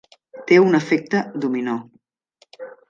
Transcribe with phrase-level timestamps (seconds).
[0.51, 1.79] Té un efecte dominó.